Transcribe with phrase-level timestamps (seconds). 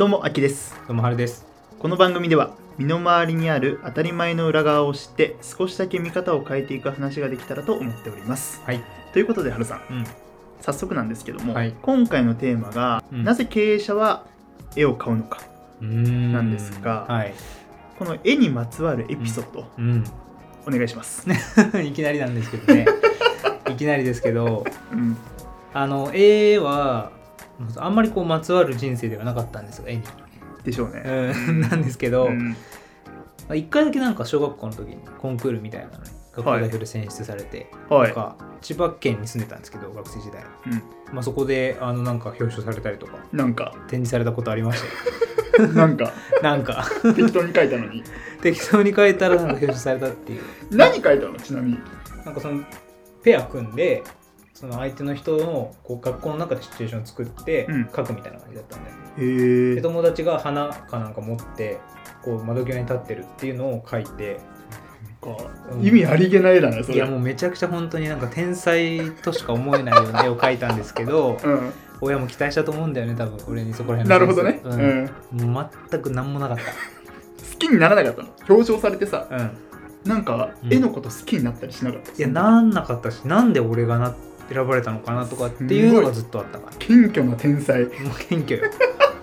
[0.00, 0.74] どうも、あきです。
[0.88, 1.44] どうもはるです。
[1.78, 8.62] この番組では、身の回りにある当たり前の裏側を知って、少しだけ見方を変えていく話ができたらと思っております。
[8.64, 8.82] はい。
[9.12, 10.06] ということで、はるさん、うん。
[10.62, 14.24] 早速なんですけども、はい今回のテーマが、うんなぜ経営者は
[14.74, 15.42] 絵を買うのか。
[15.82, 17.34] ななんですがはい。
[17.98, 20.04] この絵にまつわるエピソード、うん。
[20.66, 21.28] お願いします。
[21.84, 22.86] いきなりなんですけどね。
[23.68, 25.18] いきなりですけど、うん、
[25.74, 27.12] あの、絵は、
[27.76, 30.02] あんまりこう、まつわる人生ではなかったんですよ、絵に。
[30.64, 31.02] でしょうね。
[31.04, 32.56] うん、なんですけど、うん。
[33.54, 38.14] 一回だけなんか小学校の時にコンクールみたいなのに学校代表で選出されて、はないん。
[38.14, 41.14] か千葉県に住んでたんですけど学生時代、うん。
[41.14, 44.82] まあ、そこであのなんか表彰されたりとかなんか、展示されたことありまし
[45.56, 45.68] たよ。
[45.74, 46.86] なんか、 なんか。
[47.16, 48.04] 適当に書いたのに。
[48.40, 50.42] 適当に書いたらなんか表彰されたっていう。
[50.70, 51.34] 何書いたの？
[51.38, 51.78] ちなみに。
[52.24, 52.62] なんかその
[53.22, 54.02] ペア組んで
[54.60, 57.88] その相手の人のこう学校の中でシチュエーションを作ってうん。
[57.96, 59.74] 書くみたいな感じだったんだよね、へえ。
[59.76, 61.80] で友達が花かなんか持って
[62.22, 64.38] こう窓際に立ってるっていうのを書いて。
[65.82, 66.94] 意味ありげない絵だね、それ。
[66.94, 71.72] いやもうめちゃくちゃ本当になんか天才としか思えないような絵を描いたんですけどうん。
[72.02, 74.60] 親も期待したと思うんだよね多分俺にそこら辺なのるほどね。
[74.64, 74.74] う
[75.44, 75.70] ん。
[75.90, 76.62] 全く何もなかっ好
[77.58, 78.28] きにならなかったの？
[78.48, 79.26] 表彰されてさ。
[79.28, 79.50] たうん。
[80.04, 80.72] なんかうん。
[80.72, 84.14] 絵のこと好きになったりしなかった、いやなんなかったしなんで俺がな
[84.52, 86.76] 選ばれたのかなとかっていうのがずっとあったから。
[86.78, 87.84] 謙虚な天才。
[87.84, 87.90] もう
[88.28, 88.70] 謙虚よ。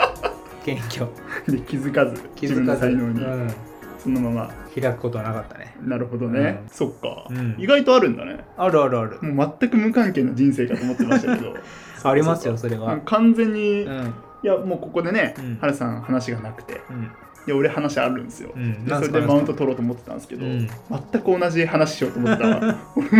[0.66, 1.08] 謙虚。
[1.47, 3.53] で気づかず気自分づかず、の才能に、うん、
[4.00, 4.67] そのまま。
[4.80, 5.75] 開くことはなかったね。
[5.81, 6.70] なるほどね、うん。
[6.70, 7.55] そっか、うん。
[7.58, 8.45] 意外とあるんだね。
[8.58, 9.20] あるあるある。
[9.22, 11.55] もう全く無関係な人生かと思ってましたけど。
[12.03, 13.00] ありますよそれは。
[13.05, 14.14] 完全に、いうん。
[14.44, 15.58] やもうここでね、うん。
[15.59, 16.81] 原さん話がなくて。
[16.89, 17.11] うん
[17.48, 18.86] で俺話あるんですよ、うん。
[18.86, 20.67] でそれでマウント取ろうと思ってたんですけど、うん。
[20.67, 22.78] 全く同じ話しようと思ってたわ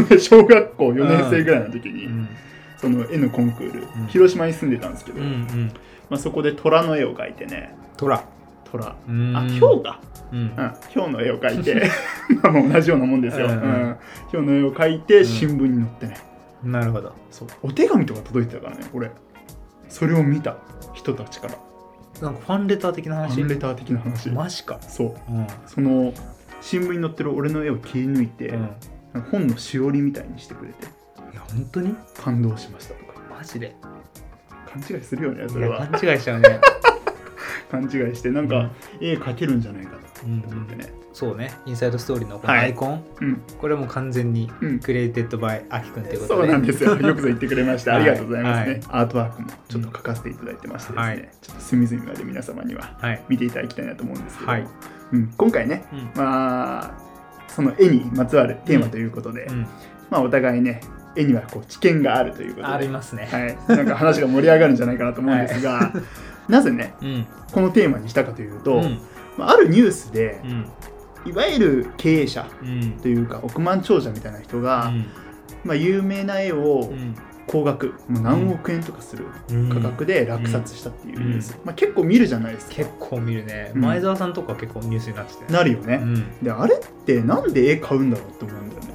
[0.09, 2.28] 俺小学校4年生ぐらいの時に、うん。
[2.75, 4.07] その絵のコンクール、うん。
[4.07, 5.72] 広島に住んでたんですけど、うんうん。
[6.09, 7.74] まあ、そこで虎の絵を描いてね。
[7.96, 8.22] 虎。
[8.69, 8.96] 虎。
[9.07, 9.34] うん。
[9.35, 10.02] あ豹か、
[10.34, 10.40] うん。
[10.40, 11.90] うん、豹の絵を描いて
[12.44, 13.56] まあもう同じようなもんですよ、ううん。
[13.56, 13.97] ん。
[14.34, 15.25] 豹の絵を描いてん。
[15.25, 16.18] 新聞に載ってね、
[16.66, 17.13] なるほど。
[17.31, 17.47] そう。
[17.63, 19.09] お手紙とか届いてたからね俺。
[19.88, 20.57] それを見た
[20.94, 21.57] 人たちから
[22.22, 24.29] なんかファンレター的なフ話ァンレター的な話。
[24.29, 24.79] マジか。
[24.81, 25.31] そう。
[25.31, 25.47] うん。
[25.66, 26.13] その
[26.61, 28.50] 新聞に載ってる俺の絵を切り抜いて、
[29.13, 29.22] うん。
[29.31, 30.85] 本のしおりみたいにしてくれて。
[30.85, 31.95] いや本当に？
[32.23, 33.75] 感動しましたとかマジで？
[34.72, 36.59] 勘違いするよねそいやれは勘違いしちゃうね。
[37.72, 38.69] 勘違いしてなんか、
[39.01, 41.51] 絵描けるんじゃないかうんと思ってねそうね。
[41.66, 42.66] インサイドストーリーのこのはい。
[42.66, 43.41] アイコン、うん。
[43.59, 44.79] これはもう完全にうん。
[44.79, 46.95] クリエイテッドバイアキくんということで、そうなんですよ。
[46.95, 47.94] よくぞ言ってくれました。
[47.94, 48.03] あはい。
[48.05, 48.73] りがとうございますね。
[48.73, 48.81] はい。
[48.89, 51.29] アートワークもちょっと書かせていただいてましてですね、はい。
[51.41, 53.23] ちょっと隅々まで皆様にははい。
[53.29, 54.67] 見ていただきたいなと思うんですけど、はい。
[55.13, 56.11] うん、今回ね、うん。
[56.16, 56.94] まあ、
[57.47, 59.67] その絵にまつわるテーマということで、うん。
[60.11, 60.81] まあ、お互いね、
[61.16, 65.91] 絵にはこう知見があるということで、ありますね、はい、なんか話が盛り上がるんじゃないかなと思うんですが、
[66.47, 67.28] なぜね、うん。
[67.51, 68.84] このテーマにしたかというと、うん。
[68.84, 68.99] ま
[69.46, 71.31] あ、あるニュースでう、ん。
[71.31, 72.92] いわゆる経営者うん。
[73.02, 74.92] というか億万長者みたいな人が、
[75.64, 77.16] まあ、有名な絵をうん。
[77.50, 79.70] 高額もう何億円とかするうん。
[79.70, 82.76] 価格で落札したっていうニュース、まあ、結構見るじゃないですか。
[82.76, 83.81] 結構見るね、うん。
[83.81, 85.46] 前澤さんとか結構ニュースになってた。
[85.46, 86.44] よなるよね、うん。
[86.44, 88.88] であれってなんで絵買うんだろうって思うんだよね。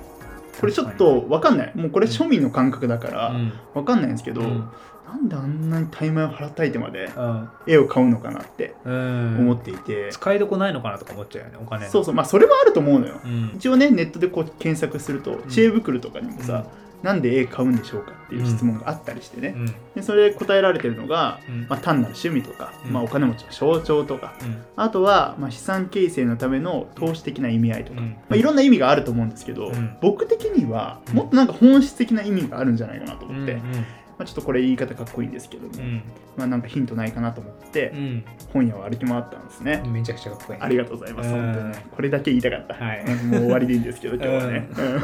[0.60, 1.72] これちょっと分かんない。
[1.74, 3.52] もうこれ庶民の感覚だからうん。
[3.72, 4.68] 分かんないんですけど、うん
[5.12, 7.48] なんであんなに大枚を払ったいてまでうん。
[7.66, 9.36] 絵を買うのかなってうん。
[9.40, 12.14] 思っていて、使いどこないのかなとか思っちゃうよねお金のそうそう。
[12.14, 13.52] まあそれもあると思うのよ、うん。
[13.56, 15.42] 一応ねネットでこう検索するとん。
[15.48, 16.64] 知恵袋とかにもさ、
[17.02, 19.66] なんで絵買うんでしょうかっていう質問があったりしてね、うん。
[19.94, 21.66] でそれで答えられてるのが、うん。
[21.68, 22.92] まあ、単なる趣味とか、うん。
[22.92, 24.62] まあ、お金持ちの象徴とかうん。
[24.76, 28.10] あとは、まあ、資産形成のための投資的な意味合いとか、うん。
[28.10, 29.96] まあ、いろんな意味があると思うんですけど、うん。
[30.00, 31.16] 僕的にはうん。
[31.16, 33.60] もっとなんか本質的な意味があるんじゃないかなと思って、うん
[34.22, 36.02] まあ、ちょっとこれ言い方かっこいいんですけども、うん。
[36.36, 38.24] まあ、なんかヒントないかなと思ってうん。
[38.52, 40.58] 本屋を歩き回ったんですね、うんめちゃくちゃかっこいい。
[40.60, 41.34] ありがとうございます、うん。
[41.34, 41.68] 本当に。
[41.70, 43.04] ねこれだけ言いたかった、はい。
[43.04, 45.00] うんもう終わりでいいんですけど今日はね、うん。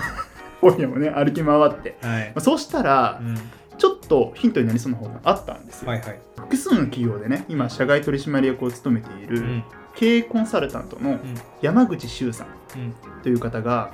[0.70, 2.26] 本屋もね歩き回って、はい。
[2.26, 3.36] まあ、そうしたらうん。
[3.76, 6.20] ちょっとヒントになりそうな方があったんですよ、はいはい。
[6.36, 9.64] 複数の企業でね今社外取締役を務めている、うん。
[9.96, 11.18] 経営コンサルタントのうん。
[11.60, 12.94] 山口周さんうん。
[13.22, 13.90] という方が、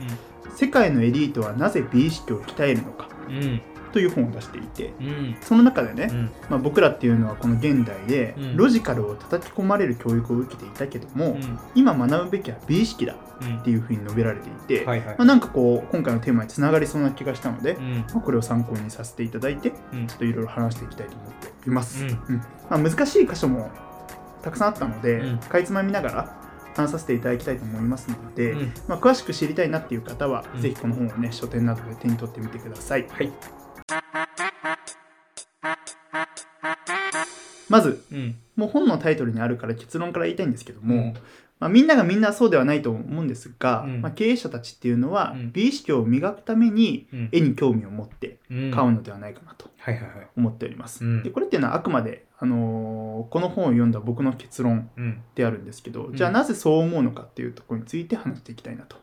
[0.55, 3.09] 世界のエリートはなぜ美意識を鍛えるのか。
[3.29, 3.63] うん
[3.95, 5.37] という本を出していてうん。
[5.41, 6.31] その中でね、うん。
[6.51, 8.57] まあ、僕らっていうのはこの現代でうん。
[8.57, 11.59] ロジカルを叩き込まれる教育を受けていたけども、うん。
[11.77, 15.17] 今学ぶべきは美意識だうんっていうふうに述べられていて、はいはい。
[15.17, 20.07] まあ、なんかこう今回のテーマにつながりそうな気がしたので、うんまあ、これを参考にさせていただいてうん。
[20.09, 22.11] ちょっといろいろ話していきたいと思っています、うん。
[22.11, 22.37] うん。
[22.69, 23.71] まあ、難しい箇所も
[24.43, 25.39] たくさんあったので、うん。
[25.39, 26.45] かいつまみながら
[26.77, 28.73] 話させていただきたいと思いますので、うん。
[28.89, 30.61] まあ、詳しく知りたいなっていう方は、うん。
[30.61, 33.07] ぜひこの本をね書店などで手に取ってみてください。
[33.09, 33.33] はい
[33.89, 34.03] ま
[37.69, 38.37] まずうん。
[38.57, 41.15] もう本のタイトルにあるから結論から言いたいんですけども、うん。
[41.61, 44.01] まあ、みんながみんなそうではないと思うんですが、うん。
[44.01, 45.53] まあ、経営者たちっていうのはうん。
[45.53, 47.29] 美意識を磨くためにうん。
[47.33, 48.71] 絵に興味を持ってうん。
[48.71, 50.29] 買うのではないかなとはいはいはい。
[50.37, 51.05] 思っております。
[51.05, 51.23] うん。
[51.23, 55.23] でこれっていうのはあくまで、あのーこの本を読んだ僕の結論うん。
[55.35, 56.15] であるんですけど、ん。
[56.15, 58.97] じゃあなぜそう思うのかっていうところについて話していきたいなと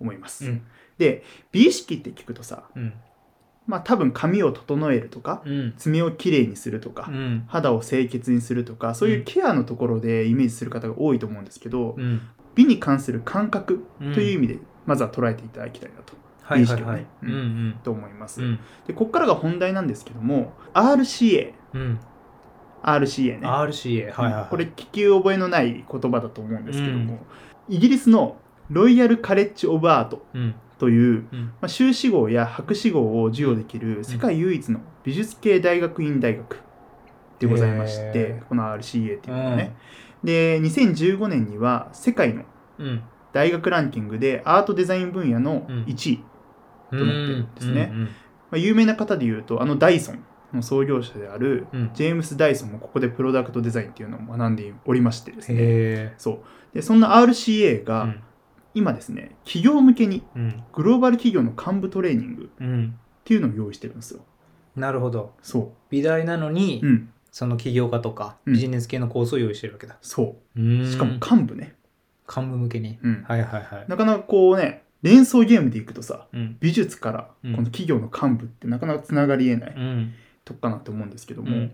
[0.00, 0.46] 思います。
[0.46, 0.62] うん。
[0.98, 1.22] で
[1.52, 2.92] 美意識って聞くとさうん
[3.66, 5.74] まあ多分髪を整えるとかうん。
[5.76, 7.44] 爪をきれいにするとか、うん。
[7.48, 12.20] 肌を清潔にするとかそういうケアのところでイメージする方が多いと思うんですけど、うん。
[12.54, 14.14] 美に関する感覚うん。
[14.14, 17.06] という意味でまずは捉えていただきたいなと,、意識をね
[17.82, 18.42] と思います。
[18.42, 18.58] うん。
[18.86, 22.00] でここからが本題なんですけども RCA うん。
[22.82, 24.46] RCA ね、RCA はいはいはい。
[24.48, 27.18] これ聞き覚えのない言葉だと思うんですけども、
[27.68, 28.36] イギリスの
[28.70, 31.44] ロイヤル・カレッジ・オブ・アートうんという、うん。
[31.60, 36.60] まあ、修士号や博士号を授与できる世界唯一の美術系大学院大学
[37.38, 38.46] でございまして、へー。
[38.46, 39.76] この RCA っていうのはね、
[40.22, 42.44] で2015年には世界の
[42.78, 43.02] うん。
[43.32, 45.84] 大学ランキングでアートデザイン分野のうん。
[45.84, 46.24] 1位、
[46.90, 47.90] となってるんですね。
[47.92, 48.02] うん。
[48.04, 48.08] ま
[48.52, 51.90] あ、有名な方でいうとあのダイソンの創業者であるうん。
[51.94, 55.58] ジェームス・ダイソンもここでプロダクトデザインっていうのを学んでおりましてですね。
[55.58, 56.38] へそう。
[56.74, 58.14] でそんな RCA えが
[58.76, 60.62] 今ですね企業向けにうん。
[60.74, 62.94] グローバル企業の幹部トレーニングうん。
[62.96, 64.20] っていうのを用意してるんですよ。
[64.76, 65.32] なるほど。
[65.42, 67.08] そ美大なのにううん。
[67.32, 68.52] その起業家とかうん。
[68.52, 69.96] ビジネス系のコースを用意してるわけだ。
[70.02, 70.62] そう。
[70.62, 71.74] うしかも幹部ね。
[72.28, 72.98] 幹部向けに。
[73.02, 73.24] うん。
[73.26, 73.84] はいはいはい。
[73.88, 76.56] なかなかこうね連想ゲームでいくとさうん。
[76.60, 77.52] 美術からこうん。
[77.52, 80.12] の企業の幹部ってなかなかつながりえないうん。
[80.44, 81.72] とこかなと思うんですけども、うん。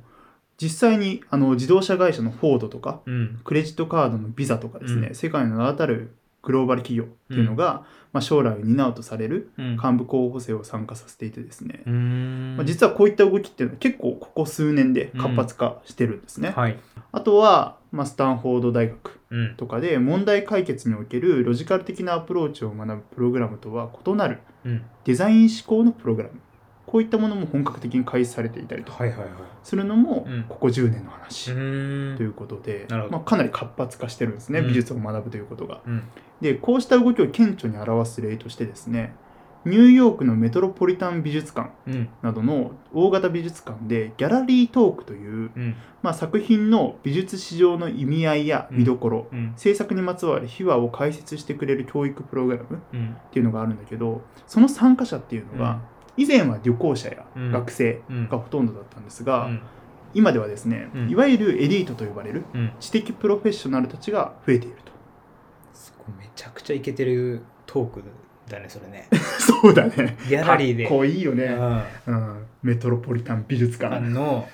[0.59, 3.41] 実際にあの自動車会社のフォードとかうん。
[3.43, 5.15] クレジットカードのビザとかですね、うん。
[5.15, 9.73] 世界の名だたるグローバル企業っていうのが、まあ、将来を担うとされるうん。
[9.73, 12.57] 幹部候補生を参加させていてですね、うーん。
[12.57, 16.51] まあ、実はこういった動きっていうのは結構ここ数年で活発化してるんですね。
[16.51, 16.79] はい。
[17.13, 19.55] あとは、まあ、スタンフォード大学うん。
[19.57, 24.83] とかで問題解決におけるロジカル的なアプローチを学ぶプログラムとは異なるうん。
[25.05, 26.35] デザイン思考のプログラム
[26.93, 28.93] こういったものも本格的に開始されていたりと。
[29.63, 30.45] するのもうん。
[30.47, 31.53] ここ10年のう話と
[32.23, 34.69] いうことで、まあ、かなり活発化してるんですね、うん。
[34.69, 35.81] 美術を学ぶということが。
[35.87, 36.03] うん。
[36.43, 39.15] でこうした動きを顕著に表す例としてですね
[39.65, 42.09] ニューヨークのメトロポリタン美術館うん。
[42.21, 45.77] などの大型美術館でギャラリートークという、うん。
[46.03, 49.55] まあ、作品の美術史上の意味合いや見どころ、うん。
[49.57, 53.17] 制作にまつわる秘話を解説してくれる教育プログラムっうん。
[53.31, 55.81] ていうのがあるんだけどその参加者っていうのが、
[56.17, 57.51] 以前は旅行者やうん。
[57.53, 58.29] 学生うん。
[58.29, 59.61] がほとんどだったんですが、うん。
[60.15, 61.11] 今ではですね、うん。
[61.11, 62.73] いわゆるエリートと呼ばれるうん。
[62.81, 64.93] 知的プロフェッショナルたちが増えていると。
[65.75, 68.03] すごいめちゃくちゃイケてるトーク
[68.49, 69.09] だねそれね。
[69.39, 70.17] そうだね。
[70.29, 70.85] ギャラリーで。
[70.85, 71.45] かっこいいよね。
[71.47, 72.15] うん。
[72.15, 74.09] うん、メトロポリタン美術あ館。
[74.09, 74.47] の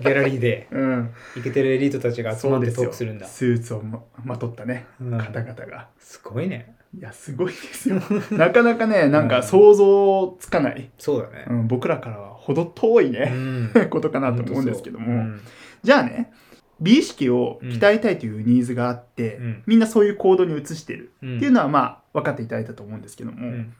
[0.00, 0.66] ギャラリーで。
[0.72, 2.72] うん、イケてるエリートたちが集まって。
[2.72, 3.26] トークするんだ。
[3.26, 5.18] スーツをままとったね、うん。
[5.18, 5.88] 方々が。
[5.98, 8.00] すごいねいや、すごいですよ。
[8.32, 10.90] なかなかね、なんか想像つかない。
[10.98, 11.46] そうだね。
[11.48, 13.70] うん、僕らからはほど遠いうね、ん。
[13.90, 15.06] ことかなと思うんですけども。
[15.06, 15.16] う。
[15.16, 15.40] ん
[15.82, 16.32] じゃあね、
[16.80, 19.62] 美意識を鍛えたいというニーズがあって、うん。
[19.66, 21.12] みんなそういう行動に移してる。
[21.22, 21.36] うん。
[21.36, 23.72] っていうのはまあ分かっていただいたと思うんですけども、うん。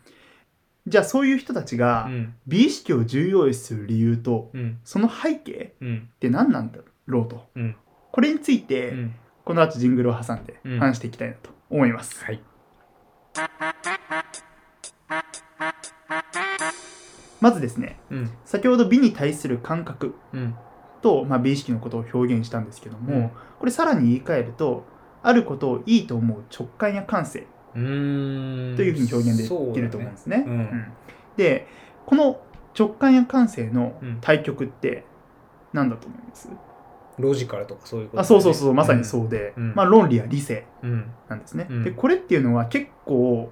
[0.86, 2.34] じゃあそういう人たちがうん。
[2.46, 4.78] 美意識を重要視する理由とうん。
[4.84, 6.08] その背景うん。
[6.14, 7.48] って何なんだろうと。
[7.54, 7.76] うん。
[8.12, 9.14] これについて、うん。
[9.44, 10.78] この後ジングルを挟んでうん。
[10.78, 12.40] 話していきたいなと思います、はい
[17.40, 18.30] まずですねうん。
[18.44, 20.54] 先ほど美に対する感覚うん。
[21.02, 23.30] と、まあ、美意識のことを表現したんですけども、うん。
[23.58, 24.84] これさらに言い換えると
[25.22, 28.76] あることをいいと思う直感や感性うーん。
[28.76, 30.36] というふうに表現できると思うんですね。
[30.38, 30.68] そうだね。
[30.72, 30.92] うん。
[31.36, 31.66] で
[32.06, 32.40] この
[32.78, 34.18] 直感や感性のうん。
[34.20, 35.04] 対極って
[35.72, 36.48] 何だと思います、
[37.18, 39.74] ロジカルとかそういうことあそうそうそうまさにそうで、うん。
[39.74, 41.10] まあ、論理や理性うん。
[41.28, 41.66] なんですね。
[41.70, 41.84] うん。
[41.84, 43.50] でこれっていうのは結構、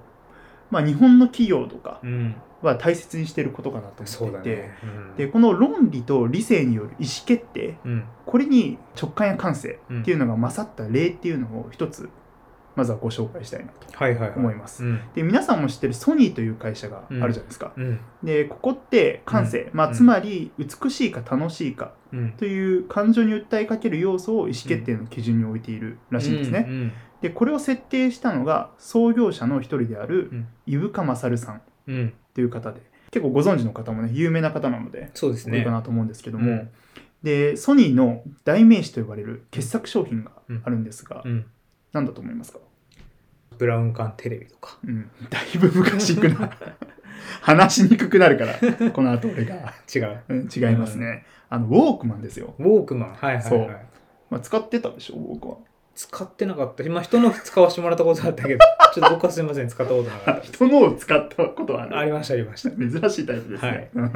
[0.71, 2.35] まあ、日本の企業とかうん。
[2.61, 8.03] は大切にしてることかなと思っていて、だねうんでこの論理と理性による意思決定うん。
[8.25, 12.09] これに直感や感性うんっていうのが勝った例っていうのを一つ
[12.75, 14.83] まずはご紹介したいなと思います。
[14.83, 15.01] うん。
[15.13, 17.73] で皆さんも知ってるソニーという会社があるじゃないですか。
[17.75, 17.99] うん。
[18.23, 19.93] でここって感性、まあ、うん。
[19.93, 22.31] つまり美しいか楽しいかうん。
[22.33, 26.65] という感情に訴えかける要素を意思決定の基準に置いているらしいんですね。
[26.67, 26.91] うん
[27.21, 32.13] でこれを設定したのが創業者の一人であるうん伊深勝さんうん。
[32.33, 35.59] という方で結構ご存知の方もね有名な方なのでそうですね。
[35.59, 36.69] 多いかなと思うんですけども、うん。
[37.23, 40.31] でソニーの代名詞と呼ばれる傑作商品が
[40.63, 41.45] あるんですが、うん
[41.95, 42.59] 何だと思いますか、
[43.57, 44.77] ブラウン管テレビとか。
[44.85, 46.51] うん、だいぶ昔くな
[47.39, 50.19] 話しにくくなるからこの後俺が、違う。
[50.27, 52.53] うん、違いますね、あのウォークマンですよ。
[52.59, 53.09] ウォークマン。
[53.13, 53.43] はいはいはい。
[53.43, 53.69] そう。
[54.29, 55.15] まあ、使ってたでしょ？
[55.15, 55.55] 僕は。
[55.95, 56.83] 使ってなかった。
[56.83, 58.59] 今人の使わせてもらったことあったけど
[58.93, 59.69] ちょっと僕はすみません。
[59.69, 60.41] 使ったことなかった。
[60.51, 62.71] 人のを使ったことはありましたありました。
[62.71, 63.89] 珍しいタイプですね、はい。
[63.93, 64.11] ま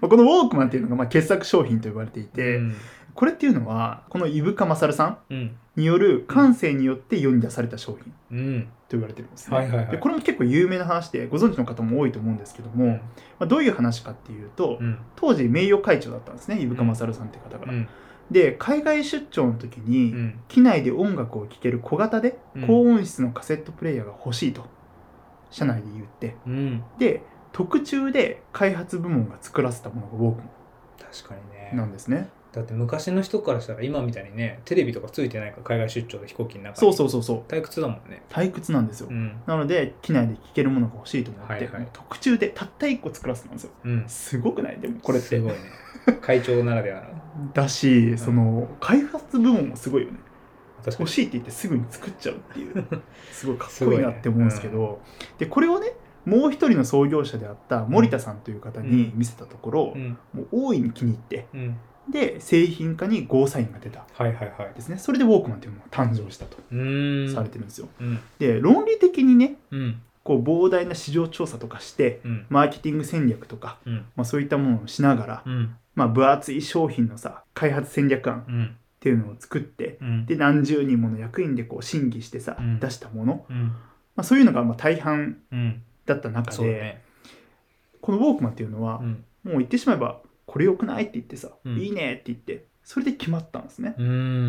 [0.00, 2.74] あこのウォークマンっていうのがまあ傑作商品と呼ばれていて、うん
[3.18, 5.56] これっていうのはこの伊深勝さんうん。
[5.74, 7.98] による感性によって世に出された商
[8.30, 8.62] 品うん。
[8.88, 9.90] と言われてるんですね、はいはいはい。
[9.90, 13.00] でこれも結構有名な話でご存知の方も多いと思うんですけども、ま
[13.40, 14.98] あ、どういう話かっていうと、うん。
[15.16, 17.88] 当時名誉会長だったんですね伊深勝さんって方が、うん。
[18.30, 20.40] で海外出張の時に、うん。
[20.46, 22.66] 機内で音楽を聴ける小型でうん。
[22.68, 24.64] 高音質のカセットプレイヤーが欲しいと
[25.50, 26.36] 社内で言って。
[26.46, 26.84] うん。
[27.00, 30.42] で特注で開発部門が作らせたものがウォーク
[31.20, 31.70] 確かにね。
[31.72, 36.76] マンなんですねだって昔の人からしたら今みたいにねテレビとかついてないから海外出張で飛行機の中に。
[36.76, 37.42] そうそうそうそう。
[37.50, 38.22] 退屈だもんね。
[38.30, 39.40] 退屈なんですよ、うん。
[39.46, 41.88] なので機内で聴けるものが欲しいと思って、はいはい。
[41.92, 43.70] 特注でたった1個作らせたんですよ。
[43.84, 44.04] うん。
[44.08, 44.80] すごくない？
[44.80, 45.28] でもこれって。
[45.28, 45.58] すごいね。
[46.20, 47.52] 会長ならではの。
[47.52, 50.18] だしその開発部門もすごいよね。
[50.86, 52.84] 欲しいって言ってすぐに作っちゃうっていう。
[53.30, 55.00] すごいかっこいいなって思うんですけど。
[55.38, 55.92] でこれをね
[56.24, 60.18] もう一人の創業者であった森田さんという方に見せたところ、うん。
[60.32, 61.76] もう大いに気に入ってうん
[62.10, 64.04] で製品化にゴーサインが出た。
[64.12, 64.74] はいはいはい。
[64.74, 64.98] ですね。
[64.98, 66.56] それでウォークマンというのが誕生したと。
[66.56, 68.18] されてるんですよ、うん。
[68.38, 70.00] で論理的にねうん。
[70.24, 72.46] こう膨大な市場調査とかしてうん。
[72.48, 73.94] マーケティング戦略とか、うん。
[74.16, 75.76] まあ、そういったものをしながら、うん。
[75.94, 78.76] まあ、分厚い商品のさ開発戦略案っうん。
[79.00, 80.26] ていうのを作ってうん。
[80.26, 82.80] で何十人もの役員でこう審議してさ、うん。
[82.80, 83.66] 出したもの、うん。
[83.66, 83.72] ま
[84.16, 85.82] あ、そういうのがまあ大半うん。
[86.06, 87.02] だった中で、ね。
[88.00, 89.24] このウォークマンっていうのはう、ん。
[89.44, 91.04] もう言ってしまえばこれ良くない？
[91.04, 91.76] って言ってさ、うん。
[91.78, 93.94] いいねって言ってそれで決まったんですね、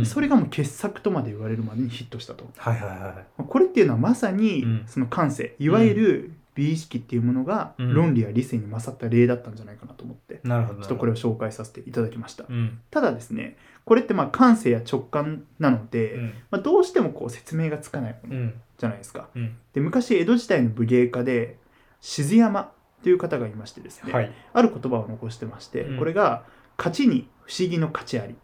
[0.06, 2.50] それがもう傑作とまで言われるまでにヒットしたと。
[2.58, 4.84] はいはいはいまあこれっていうのはまさにうん。
[4.88, 7.94] その感性、いわゆる美意識っていうものがうん。
[7.94, 12.80] 論理や理性に勝った例だったんじゃないかなと思って、なるほどちょっとこれを紹介させていただきました、うん。
[12.90, 16.34] ただですねこれってまあ感性や直感なので、うん。
[16.50, 18.54] まあ、どうしてもこう説明がつかないものうん。
[18.78, 19.58] じゃないですか、うん。
[19.74, 21.58] で昔江戸時代の武芸家で
[22.00, 22.72] 静山
[23.04, 24.32] という方がいましてですね、はい。
[24.54, 25.98] ある言葉を残してまして、うん。
[25.98, 26.44] これが
[26.78, 28.36] 勝ちに不思議の勝ちあり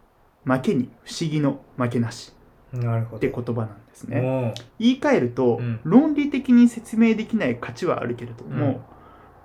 [0.43, 2.33] 負けに不思議の負けなし
[2.71, 3.17] なるほど。
[3.17, 5.79] って言葉なんですね、も言い換えると、うん。
[5.83, 8.83] 論理的に説明できない勝ちはあるけれども、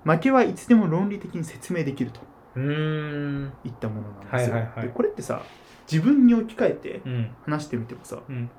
[0.03, 2.19] 負けはいつでも論理的に説明できると
[2.59, 4.87] いったものなんですよ、はいはいはい。
[4.87, 5.43] でこれってさ
[5.89, 7.35] 自分に置き換えてうん。
[7.45, 8.49] 話してみてもさうん。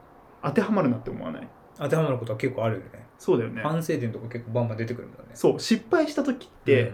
[0.43, 1.49] 当てはまるなって思わない？
[1.83, 3.07] 当てはまることは結構あるよね。
[3.19, 3.63] そうだよね。
[3.63, 5.31] 反省点とか結構バンバン出てくるもんね。
[5.35, 6.93] そう失敗した時って、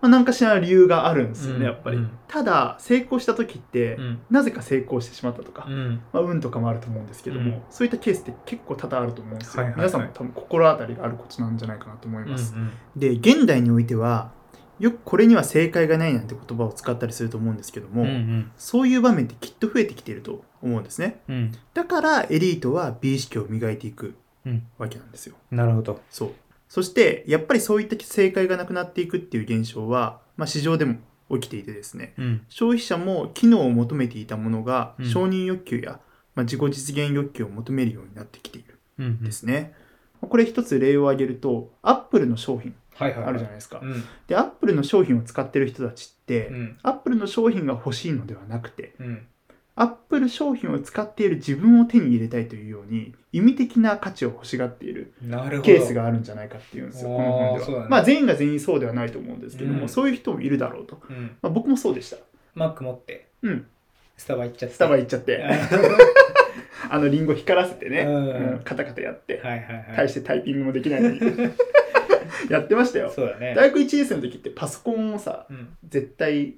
[0.00, 1.64] まあ、何かしら理由があるんですよね、うん。
[1.64, 2.10] やっぱり、うん。
[2.28, 4.20] ただ成功した時って、うん。
[4.30, 6.00] なぜか成功してしまったとか、うん。
[6.12, 7.62] まあ、運とかもあると思うんですけども、うん。
[7.70, 9.90] そういったケースって結構多々あると思うんですよ、はいはいはい。
[9.90, 12.70] 皆さんも多分心当たりがあることなんじゃないかなと思いうんます、うん。
[12.96, 14.30] で現代においては
[14.78, 21.20] よくこれには正解がないなんて言葉を使ったりすると思うんですけども、うんそういう場面ってきっと増えてきていると思うんですね。
[21.28, 21.52] うん。
[21.74, 24.14] だからエリートは美意識を磨いていく
[24.46, 25.36] うんわけなんですよ。
[25.50, 26.00] なるほど。
[26.10, 26.30] そう。
[26.68, 30.96] そしてやっぱりそういった正解がなくなっていくっていう現象は、まあ、市場でも
[31.30, 32.42] 起きていてですねうん。
[32.48, 35.06] 消費者も機能を求めていたものがうん。
[35.06, 36.00] 承認欲求や、
[36.34, 39.74] まあ、自己実現欲求を求めるようになってきているうんんですね。
[40.20, 43.80] これ一つ例を挙げるとアップルの商品あるじゃないですか。
[43.82, 44.04] うん。
[44.26, 46.78] でアップルの商品を使ってる人たちって、うん。
[46.82, 49.26] アップルの商品が欲しいのではなくてうん。
[49.80, 55.12] アップル商品を使っている自分を手に入れたいというように意味的な価値を欲しがっている
[55.62, 57.82] ケースがあるんじゃないかっていうんですよ、この本では。
[57.84, 57.88] ね。
[57.88, 59.88] まあ全員が全員そうではないと思うんですけども、うん。
[59.88, 61.00] そういう人もいるだろうと。
[61.08, 61.36] うん。
[61.40, 62.16] まあ、僕もそうでした。
[62.56, 63.28] マック持って。
[63.42, 63.66] うん。
[64.16, 64.74] スタバ行っちゃって。
[64.74, 65.44] スタバ行っちゃって、
[66.90, 68.14] あのリンゴ光らせてね、うん。
[68.14, 68.60] うん。
[68.64, 69.96] カタカタやって、はいはいはい。
[69.96, 71.20] 大してタイピングもできないのに
[72.50, 73.10] やってましたよ。
[73.10, 73.54] そうだね。
[73.54, 75.68] 大学1年生の時ってパソコンをさ、うん。
[75.88, 76.56] 絶対、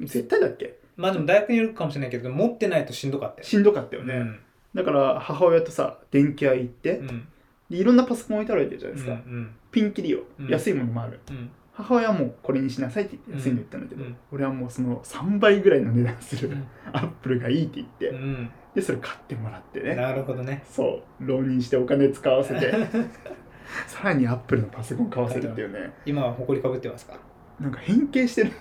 [0.00, 0.78] 絶対だっけ？
[0.96, 3.44] まあでも大学によるかもしれないけど持ってないとしんどかったよ。
[3.44, 4.14] しんどかったよね。
[4.14, 4.38] うん。
[4.74, 7.28] だから母親とさ、電気屋行って、うん。
[7.70, 9.12] でいろんなパソコン置いてあるわけじゃないですか。
[9.12, 10.48] うんピンキリよ、うん。
[10.48, 11.20] 安いものもある。
[11.30, 11.50] うん。
[11.72, 14.16] 母親はもうこれにしなさいって言って安いの言ったんだけど、うん。
[14.32, 16.64] 俺はもうその3倍ぐらいの値段する、うん。
[16.92, 18.50] アップルがいいって言って、うん。
[18.74, 19.94] でそれ買ってもらってね。
[19.94, 20.64] なるほどね。
[20.68, 21.26] そう。
[21.26, 22.72] 浪人してお金使わせて
[23.86, 25.92] さらにアップルのパソコン買わせるっていうね。
[26.06, 27.14] 今は埃かぶってますか？
[27.60, 28.52] なんか変形してる。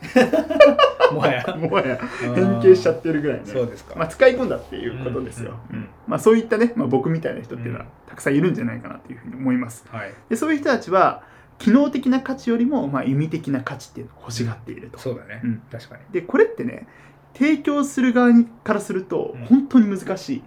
[1.14, 1.44] もはや。
[1.56, 2.00] もはや。
[2.36, 3.46] 変形しちゃってるぐらいね。
[3.46, 3.96] そうですか。
[3.96, 5.90] まあ、使い込んだっていうことですよ、うんうんうん。
[6.08, 7.92] まあ、そういったね、まあ、僕みたいな人っていうのはうん。
[8.10, 9.86] たくさんいるんじゃないかなというふうに思います。
[9.90, 10.12] はい。
[10.30, 11.24] でそういう人たちは
[11.60, 15.42] 機能的な価値よりも、まあ、意味的な価値っていうのを欲しがっていると、そうだね。
[15.44, 15.62] うん。
[15.72, 16.02] 確かに。
[16.12, 16.88] でこれってね
[17.36, 19.46] 提供する側にからするとうん。
[19.46, 20.44] 本当に難しい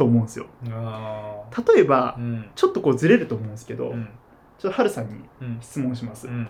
[0.00, 0.46] と思うんですよ。
[0.70, 2.50] あ例えば、あうん。
[2.54, 4.08] ちょっとこうずれると思うんですけど、うん。
[4.58, 5.58] ちょっとハルさんにうん。
[5.60, 6.48] 質問します、うん。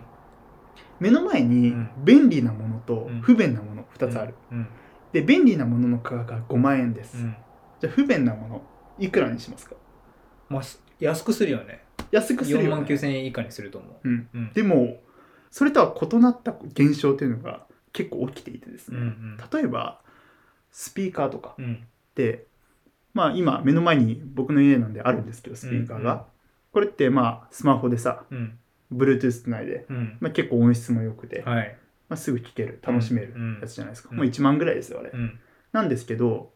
[1.01, 1.91] 目の前にうん。
[2.05, 3.21] 便利なものとうん。
[3.23, 4.69] 不便なもの2つある、うん。
[5.13, 7.37] で便利なものの価格が5万円です、うん。
[7.81, 8.63] じゃあ不便なもの
[9.01, 9.75] いくらにしますか？
[10.49, 11.83] まあす安くするよね。
[12.13, 14.55] 4安くするよ、万ね、9000円以下にすると思う。
[14.55, 14.99] でも
[15.51, 19.39] それとは異なった現象というのが結構起きていてですね、うんうん。
[19.53, 20.01] 例えば
[20.71, 21.75] スピーカーとかうん。
[21.75, 22.47] って
[23.15, 26.19] まあ今目の前に僕の家なんであるんですけどスピーカーが、うん。
[26.19, 26.25] うん
[26.73, 28.57] これってまあスマホでさうん。
[28.93, 30.19] Bluetooth つないで、うん。
[30.21, 31.77] まあ、結構音質も良くて、はい。
[32.09, 34.19] まあ、すぐ聴ける楽しめるやつじゃないですか、うん。
[34.19, 35.39] もう1万ぐらいですよあれ、うん。
[35.73, 36.53] なんですけど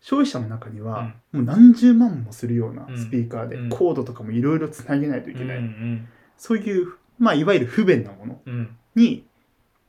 [0.00, 3.68] 消費者の中にはもう何十万もするようなスピーカーで、うん。
[3.68, 8.40] コードとかもいろいろつなげないといけない、うんそういう、まあ、いわゆる不便なもの
[8.94, 9.26] に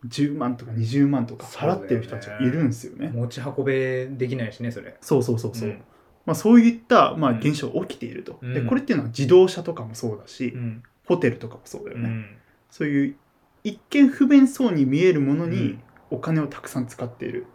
[0.08, 3.12] 10万とか20万とか払ってる人たちがいるんですよね。
[3.13, 4.98] 持ち運べできないしねそれ。
[5.01, 5.70] そうそうそうそう。
[5.70, 5.84] うん。
[6.25, 7.38] まあ、そういった、まあ、うん。
[7.38, 8.53] 現象が起きていると、うん。
[8.53, 10.84] でこれっていうのは自動車とかもそうだし、うん。
[11.05, 12.25] ホテルとかもそうだよね、うん。
[12.70, 13.15] そういう
[13.63, 15.84] 一見不便そうに見えるものにうん。
[16.12, 17.46] お金をたくさん使っている。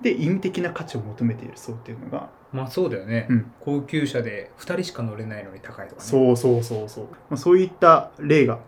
[0.00, 3.26] で意味的な価値を求めている層っていうのが、まあそうだよね。
[3.28, 3.52] うん。
[3.60, 6.08] 高級車で2人しか乗れないのに高いとかね。
[6.08, 8.58] そうそうそうそう、まあ、そういった例が、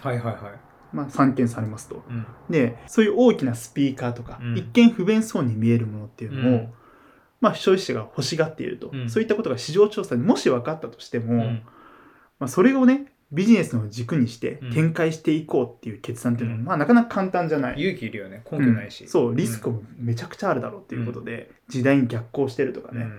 [0.00, 2.02] はいはいはいまあ、散見されますと。
[2.08, 2.26] うん。
[2.50, 4.58] でそういう大きなスピーカーとか、うん。
[4.58, 6.72] 一見不便そうに見えるものっていうのを、うん。
[7.40, 9.10] まあ、消費者が欲しがっていると、うん。
[9.10, 11.62] そういったことが市場調査でもし分かったとしても、うん。
[12.38, 14.72] まあ、それをねビジネスの軸にしてうん。
[14.72, 16.64] 展開していこうっていう決断っていうのは、うん。
[16.66, 17.80] まあ、なかなか簡単じゃない。
[17.80, 23.08] 勇気いるよね根拠ないしうんそうリスクもめちゃくちゃあるだろうっていうことで、時代に逆行してるとかね、うん。
[23.08, 23.14] ま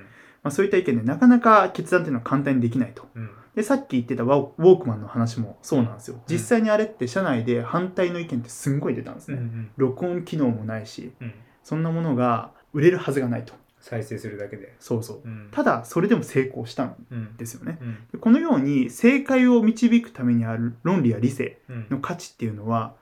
[0.46, 3.08] あ、そういった意見でなかなか決断っていうのは簡単にできないと。
[3.16, 11.34] うんでさっき言ってたワウウォークマンの話もそうなんですよ、実際にあれって社内で反対の意見ってすんごい出たんですね、うん録音機能もないしうん。
[11.62, 13.54] そんなものが売れるはずがないと。
[13.82, 14.76] 再生するだけで。
[14.80, 15.22] そうそう。
[15.26, 15.50] うん。
[15.52, 17.80] ただそれでも成功したんうんですよね。
[17.82, 17.98] うん。
[18.14, 21.88] でこのように正解を導くためにある論理や理性うん。
[21.90, 22.96] の価値っていうのは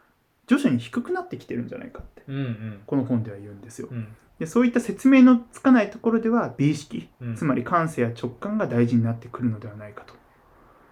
[0.47, 2.23] 徐々に低くなってきてるんじゃないかって。
[2.27, 2.79] うんうん。
[2.87, 3.89] この本では言うんですよ。
[3.91, 4.07] うん。
[4.39, 7.35] でそういった説明のつかないところでは美意識うん。
[7.35, 10.16] つまり感性や直感が大事になってくるのではないかと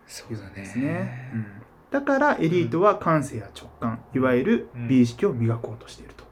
[0.07, 0.51] そうだね。
[0.55, 1.45] ですね、うん、
[1.91, 6.25] だからエリートは感性や直感いわゆる美意識を磨こうとしていると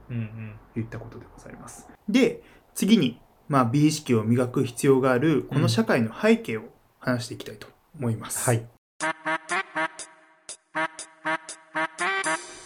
[0.80, 1.88] いったことでございます。
[2.08, 6.64] で次に、まあ、美意識を磨く必要があるこの社会の背景を
[7.00, 7.68] 話していきたいと
[8.00, 8.66] 思います、はい。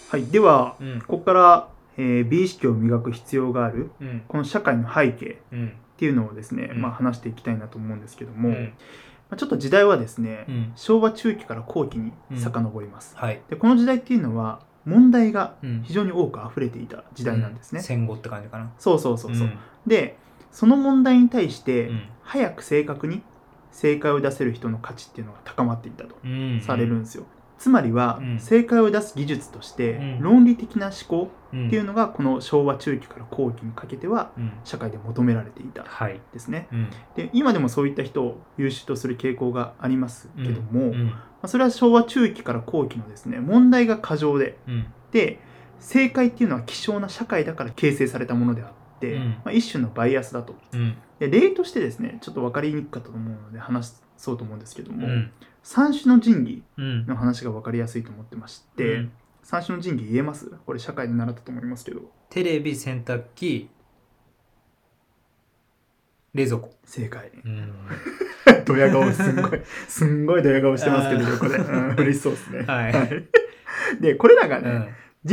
[0.10, 1.02] はい、ではうん。
[1.02, 4.24] ここから、えー美意識を磨く必要があるうん。
[4.28, 5.67] この社会の背景うん。
[5.67, 6.82] っていうのをですね、うん。
[6.82, 8.56] まあ、話していきたいなと思うんですけども、
[9.36, 10.72] ちょっと時代はですね、うん。
[10.76, 13.42] 昭和中期から後期に遡ります、はい。
[13.50, 15.84] でこの時代っていうのは問題がうん。
[15.84, 18.72] 非常に多く溢れていた時代なんですね、戦後って感じかな。
[18.80, 19.58] そうそうそうそう、ん。
[19.86, 20.18] で
[20.52, 22.02] その問題に対して、うん。
[22.24, 23.22] 早く正確に
[23.72, 26.62] 正解を出せる人の価値っていうのが高まっていったとうん。
[26.62, 27.26] されるんですよ、
[27.58, 28.39] つまりは、うん。
[28.39, 30.22] 正解を出す技術として、うん。
[30.22, 31.67] 論理的な思考うん。
[31.67, 34.52] っていうのがこの昭和中期から後期にかけてはうん。
[34.63, 36.20] 社会で求められていたはい。
[36.34, 36.67] ですね。
[36.72, 36.89] うん。
[37.15, 40.93] で今でもそういった人を優秀とする傾向がありますけども、
[41.41, 44.88] まそれは昭和中期から後期のですね問題が過剰でうん。
[45.12, 45.39] で
[45.80, 49.30] 正解っていうのは希少な社会だから形成されたものであって、うん。
[49.30, 50.56] まあ、一種のバイアスだと。
[50.74, 50.98] うん。
[51.20, 55.32] で例としてですねちょっと分かりにくかったと思うので話そうと思うんですけども、うん。
[55.64, 57.06] 三種の神器うん。
[57.06, 59.12] の話が分かりやすいと思ってまして、うん。
[59.44, 60.52] 三種の神器言えます？
[60.66, 62.02] これ社会で習ったと思いますけど。
[62.30, 63.70] テレビ洗濯機
[66.34, 66.74] 冷蔵庫。
[66.84, 67.32] 正解。
[67.46, 67.74] うん。
[68.66, 69.62] ドヤ顔すんごい。
[69.88, 72.64] すんごいドヤ顔してますけど横で、うん、嬉しそうですね。
[72.68, 73.28] はい。
[74.02, 74.74] でこれらがね、う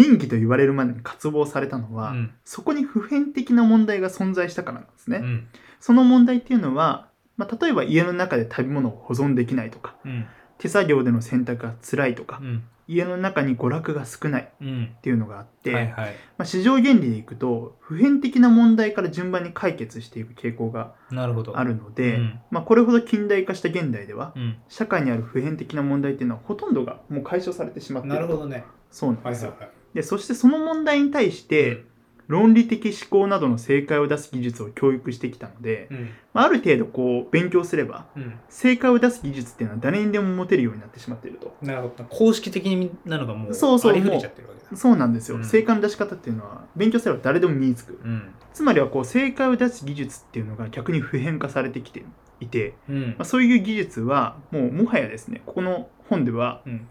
[0.01, 0.05] ん。
[0.05, 2.31] 神器と言われるまでに渇望されたのは、うん。
[2.45, 5.47] そこに普遍的な問題が存在したからなんですね、うん。
[5.81, 10.27] その問題っていうのは、まあ、例えば家の中で食べ物を保存できないとかうん。
[10.59, 12.63] 手作業での洗濯が辛いとか、うん。
[12.87, 14.95] 家の中に娯楽が少ないっうん。
[15.03, 16.15] ていうのがあって、はいはい。
[16.39, 22.41] まあ、市場原理でいくと普遍的な問題から順番に解決していく傾向があるので、うん。
[22.51, 24.57] まあ、これほど近代化した現代ではうん。
[24.69, 28.65] 社会にある普遍的な問題っていうのはほとんどがもう解消されてしまっているなるほどね。
[28.91, 31.85] そうなんですよ、はいでそしてその問題に対して
[32.27, 36.11] 論理的思考などの正解を出す技術を教育してきたので、うん。
[36.33, 38.35] まあある程度こう勉強すればうん。
[38.49, 41.55] 正解を出す技術っていうのは誰にでも持てるようになってしまっていると。
[41.63, 42.05] なるほど。
[42.05, 42.67] 公式的
[43.05, 44.77] なのがもうそうそうありふれちゃってるわけだ。
[44.77, 45.45] そうなんですよ、うん。
[45.45, 48.01] 正解の出し方っていうのは勉強すれば誰でも身につく。
[48.03, 48.35] うん。
[48.53, 52.05] つまりはこう正解を出す技術っていうのが逆に普遍化されてきて
[52.41, 53.03] いて、うん。
[53.11, 56.89] まあ、そういう技術はもうもはやですねここの本ではうん。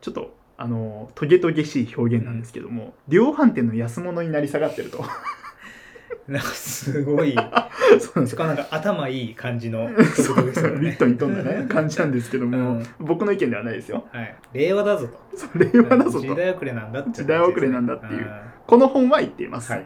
[0.00, 5.04] ちょっとあのトゲトゲしい表現なんですけども、量販店の安物になり下がってると。
[6.28, 7.34] なんかすごい。
[7.36, 8.26] そうなんですよ。
[8.26, 9.88] しかもなんか頭いい感じの。
[10.14, 10.46] そう。
[10.46, 14.06] ですよリットに富んだね感じなんですけども、僕の意見ではないですよ。
[14.10, 14.34] はい。
[14.52, 15.36] 令和だぞと。
[15.36, 16.20] それはだぞと。
[16.20, 17.10] 時代遅れなんだって。
[17.12, 18.26] 時代遅れなんだっていう。
[18.66, 19.72] この本は言っています。
[19.72, 19.84] はい。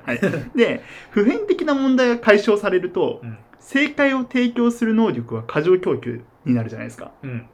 [0.56, 3.38] で普遍的な問題が解消されるとうん。
[3.58, 7.12] 正解を提供する能力は過剰供給になるじゃないですか。
[7.22, 7.46] うん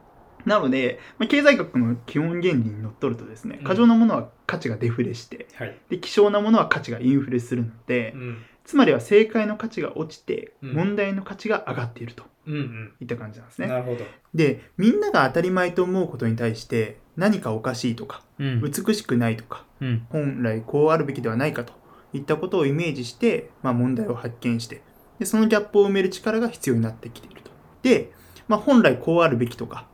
[0.47, 3.67] なので、まあ、経済学の基本原理にのっとるとですねうん。
[3.67, 5.77] 過剰なものは価値がデフレしてはい。
[5.89, 8.37] で希少なものは価値がインフレするので、うん。
[8.63, 10.73] つまりは正解の価値が落ちてうん。
[10.73, 12.93] 問題の価値が上がっているとうんうん。
[13.01, 13.67] いった感じなんですね。
[13.67, 14.05] なるほど。
[14.33, 18.61] でみんなが当たり前と思うことに対して何かおかしいとかうん。
[18.61, 20.05] 美しくないとかうん。
[20.09, 21.73] 本来こうあるべきではないかと
[22.13, 24.81] いったことをイメージして、まあ、問題を発見して
[25.19, 27.51] でそのギャップを埋める力が必要になってきていると。
[27.83, 28.11] で、
[28.47, 29.87] まあ、本来こうあるべきとか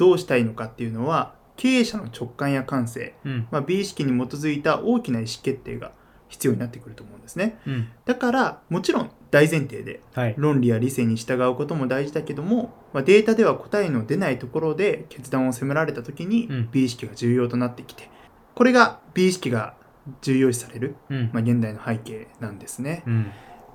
[0.00, 3.48] どうしたいのかっていうのは経営者の直感や感性、うん。
[3.50, 5.92] まあ、美意識に基づいた大きな意思決定が
[6.28, 7.60] 必要になってくると思うんですね。
[7.66, 7.88] うん。
[8.06, 10.34] だからもちろん大前提ではい。
[10.38, 16.68] 論理や理性に従うことも大事だけども、まあ、データでは答えの出ないところで決断を迫られた時にうん。
[16.72, 18.08] 美意識が重要となってきて
[18.54, 19.74] これが美意識が
[20.22, 21.30] 重要視される、うん。
[21.34, 23.02] まあ、現代の背景なんですね。
[23.06, 23.30] うん。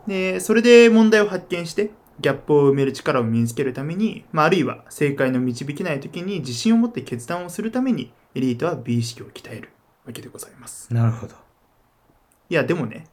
[0.08, 9.70] でそれで問題を発見してギャップを埋める力を身につけるために、まあ、あるいは正解の導けない時に自信を持って決断をするためにエリートは美意識を鍛える
[10.06, 10.94] わけでございます。
[10.94, 11.36] なるほど
[12.50, 13.06] いやでもね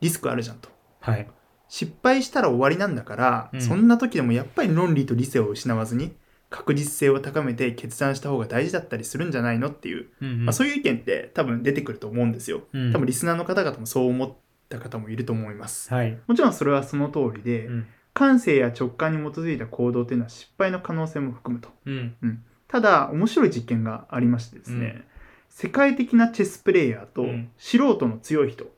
[0.00, 0.68] リスクあるじゃんと。
[1.00, 1.28] はい
[1.68, 6.16] 失敗したら終わりなんだから、うんそんな時でもやっぱり論理と理性を失わずに
[6.48, 12.62] 確実性を高めて決断した方が大事だったりするんじゃないのっていう、うんまあ、そういう意見って多分出てくると思うんですよ。
[12.72, 14.34] うん多分リスナーの方々もそう思っ
[14.68, 15.92] た方もいると思います。
[15.92, 16.18] はい。
[16.26, 17.86] もちろんそれはその通りで、うん。
[18.14, 21.68] 感性や直感に基づいた行動というのは失敗の可能性も含むと。
[21.86, 22.44] うん。
[22.66, 25.04] ただ面白い実験がありましてですね、
[25.48, 27.50] 世界的なチェスプレイヤーとうん。
[27.56, 28.68] 素人の強い人っ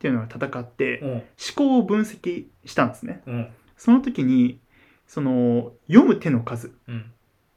[0.00, 1.10] ていうのが戦って、うん。
[1.10, 1.22] 思
[1.54, 3.22] 考を分析したんですね。
[3.26, 3.48] うん。
[3.76, 4.60] その時に
[5.06, 7.12] その読む手の数うん。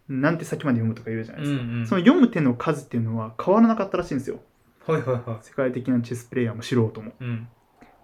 [0.10, 4.40] なんて先まで読むとか言うじゃないですか、うんその読む手の数っていうのは変わらなかったらしいんですよ。
[4.86, 7.10] はいはいは世界的なチェスプレイヤーも素人も。
[7.10, 7.48] いうん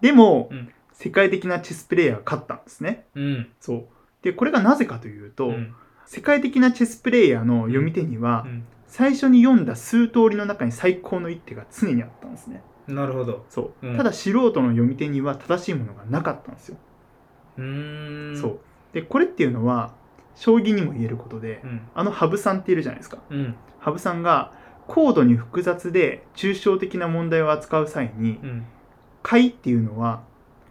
[0.01, 0.69] でも、うん。
[0.91, 3.05] 世界的なチェスプレイヤーが勝ったんですね。
[3.15, 3.47] うん。
[3.61, 3.85] そう。
[4.21, 5.73] でこれがなぜかというと、うん。
[6.05, 8.45] 世界的なチェスプレイヤーの読み手には、
[8.87, 12.61] 最初に読んだ数通りの中に最高の一手が常にあったんですね。
[12.87, 13.45] うんなるほど。
[13.49, 13.97] そう、うん。
[13.97, 16.77] ただ素人の読み手には正しいものがなかったんですよ、
[17.59, 18.41] うーん。
[18.41, 18.59] そう。
[18.93, 19.93] でこれっていうのは
[20.35, 21.81] 将棋にも言えることで、うん。
[21.93, 23.19] あの羽生さんっているじゃないですか。
[23.29, 23.55] うん。
[23.79, 24.51] 羽生さんが
[24.87, 28.65] 高度に複雑で抽象的な問題を扱う際にうん
[29.23, 30.23] 解っていうのは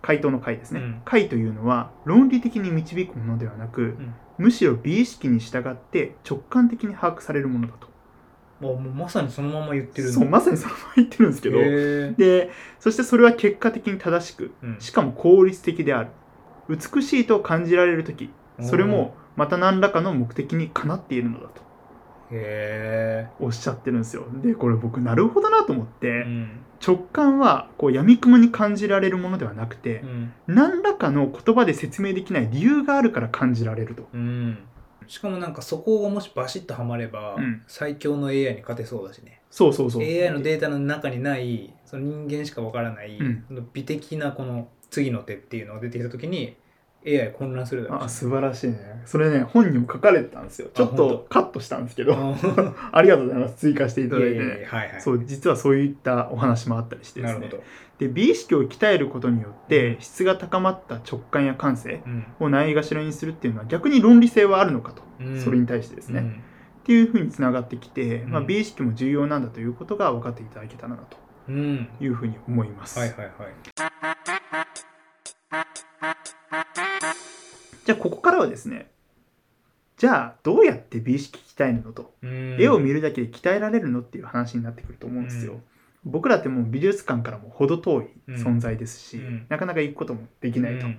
[0.03, 4.15] 回答の解ですね、うん解というのは論理的に導くものではなく、ん。
[4.39, 7.89] むしろ美意識に従って直感的に把握されるものだと。
[8.61, 11.59] もうまさにそのまま言ってるそうまさにそのまま言ってるんですけど
[12.17, 14.77] でそしてそれは結果的に正しくうん。
[14.81, 16.11] しかも効率的である。
[16.69, 18.31] 美しいと感じられる時
[18.61, 21.61] それもまた何らかの目的にかなっているのだと。
[21.61, 21.65] へ
[23.41, 24.27] おっしゃってるんですよ。
[24.43, 26.51] でこれ僕なるほどなと思って、えうん。
[26.87, 30.33] 直感はこう闇雲に感じられるものではなくてう、ん。
[30.47, 34.09] 何らかの言葉で説明できない理由があるから感じられると。
[34.13, 34.59] うん。
[35.07, 37.63] しかもなんかそこがもしバシッとはまれば、うん。
[37.67, 39.41] 最強の AI に勝てそうだしね。
[39.51, 40.03] そうそうそう。
[40.03, 43.45] AI のデータの中にないその人間しかわからない、うん。
[43.49, 46.57] その美的なこの次の手っていうのが出てきた時に
[47.23, 49.03] AI 混乱するだろうあし素晴らしいね。
[49.07, 50.69] それね、本にも書かれてたんですよ。
[50.75, 52.35] ちょっ本とカットしたんですけど、あ
[52.93, 53.57] ありがとうございます。
[53.57, 54.63] 追加していただいていやいやいね。
[54.65, 57.51] やはいはいそう、実はそういったお話もあったりしてですね。
[57.99, 65.03] で、美意識を鍛えることによって、質が高まった直感や感性うんをないがしらにするっていうのは逆に論理性はあるのかと。
[65.21, 66.21] うんそれに対してですね。
[66.21, 72.99] うんっていうふうにつながってきて、まあ、うん美意識も重要なんだということが分かっていただけたらなとうんいうふうに思います。
[72.99, 74.28] はいはいはい
[77.89, 78.91] じゃあここからはですね
[79.97, 82.57] じゃあどうやって美意識鍛えるのと、うん。
[82.61, 85.55] 絵を見るだけで鍛えられるのっていう話になってくると思うんですよ。
[85.55, 85.61] うん。
[86.05, 89.47] 僕らってもう美術館からも程遠い存在ですし、うん。
[89.49, 90.99] なかなか行くこともできないと、うん。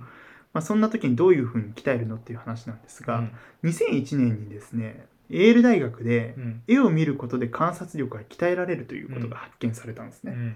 [0.52, 3.70] まあ、そんな時にどういうふうに鍛えるのっていう話なんですが、うん。
[3.70, 6.64] 2001年にですねエール大学でうん。
[6.68, 10.32] 絵を見ることで観察力が鍛えられるということが発見されたんですね。
[10.32, 10.56] うん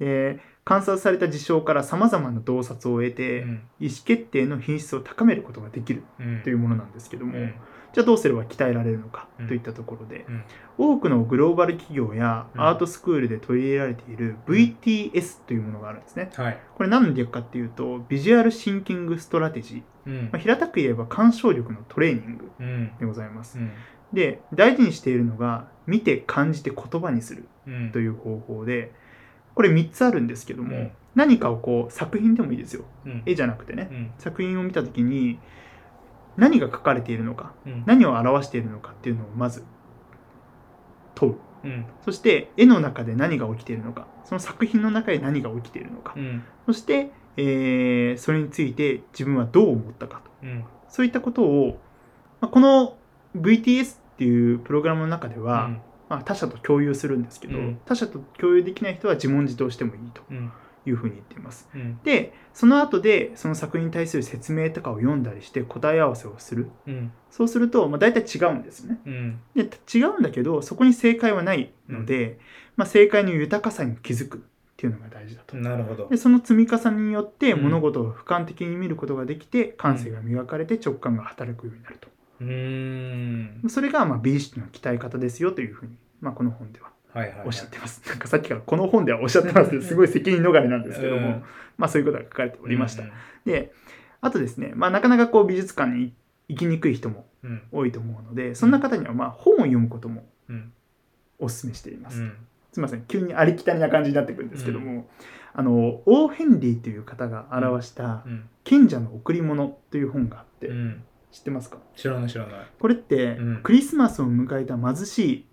[0.00, 3.62] で観察された事象からさまざまな洞察を得て、うん。
[3.80, 6.42] 意思決定の品質を高めることができるうん。
[6.42, 7.54] というものなんですけども、うん。
[7.92, 9.48] じゃあどうすれば鍛えられるのかうん。
[9.48, 10.44] といったところで、うん。
[10.78, 12.60] 多くのグローバル企業やうん。
[12.62, 16.30] アートスクールで取り入れられている VTS というものがあるんですね。
[16.34, 16.58] はい。
[16.76, 20.22] これ何の略かっていうと Visual Thinking Strategy、うん。
[20.30, 22.92] まあ、平たく言えば鑑賞力のトレーニングうん。
[22.98, 23.58] でございます。
[23.58, 23.72] うん。
[24.12, 27.92] で大事にしているのが見て感じて言葉にするうん。
[27.92, 28.92] という方法で
[29.54, 30.90] これ3つあるんですけども、うん。
[31.14, 32.84] 何かをこう作品でもいいですよ。
[33.04, 33.22] うん。
[33.26, 33.88] 絵じゃなくてね。
[33.90, 34.10] うん。
[34.18, 35.38] 作品を見た時に
[36.36, 37.82] 何が書かれているのかうん。
[37.86, 39.64] 何を表しているのかっていうのをまず
[41.14, 41.36] 問う。
[41.64, 41.86] うん。
[42.04, 44.06] そして絵の中で何が起きているのか。
[44.24, 46.44] その作品の中で何が起きているのか、うん。
[46.66, 50.30] そして、えーそれについて自分はどう思ったかと。
[50.42, 50.64] うん。
[50.88, 51.78] そういったことを、
[52.40, 52.96] まあ、この
[53.36, 55.70] VTS っていうプログラムの中では、
[56.10, 57.80] まあ、他者と共有するんですけど、うん。
[57.86, 60.52] 他者と共有できない人は自問自答してもいいとうん。
[60.86, 61.68] いうふうに言っています。
[61.74, 62.00] うん。
[62.02, 66.70] でその後でその作品に対する説明とかを読んだりして答え合わせをする。
[66.86, 67.12] うん。
[67.30, 68.98] そうすると、まあ、大体違うんですね。
[69.06, 69.40] うん。
[69.54, 72.38] で違うんだけどそこに正解はないので、
[72.76, 74.40] まあ、正解の豊かさに気づくっ
[74.76, 75.56] ていうのが大事だと。
[75.56, 76.08] なるほど。
[76.08, 77.62] でその積み重ねによってうん。
[77.62, 82.08] 物事を俯瞰的に見ることができて感性が磨かれて直感が働くようになると。
[82.40, 83.68] うーん。
[83.68, 86.90] それがまあ美意識の鍛え方ですよというふうに、まあ、この本では
[87.44, 88.02] おっしゃってます。
[88.08, 89.74] なんかさっきからこの本ではおっしゃってます。
[89.74, 91.42] ってすごい責任逃れなんですけども、うん。
[91.76, 93.02] まあそういうことが書かれておりました。
[93.02, 93.10] うん。
[93.44, 93.72] で、
[94.20, 96.14] あとですね、まあなかなかこう美術館に
[96.48, 97.62] 行きにくい人もうん。
[97.72, 100.72] 多いと思うので、そんな方にはまあ本を読むこともうん。
[101.38, 102.20] お勧めしています。
[102.20, 102.32] うん。
[102.72, 105.08] すみません、急にありきたりな感じになってくるんですけども、
[105.52, 108.44] あの、オー・ヘンリーという方が表したうん。
[108.62, 111.78] 賢者の贈り物という本があって、うん知ってますか？
[111.96, 112.66] 知らない知らない。
[112.78, 113.62] これってうん。
[113.62, 115.46] クリスマスを迎えた貧しい、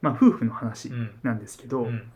[0.00, 1.10] まあ、夫婦の話うん。
[1.22, 2.10] なんですけど、うん。